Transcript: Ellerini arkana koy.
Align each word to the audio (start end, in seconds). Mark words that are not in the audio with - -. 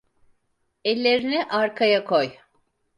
Ellerini 0.91 1.41
arkana 1.61 2.05
koy. 2.13 2.27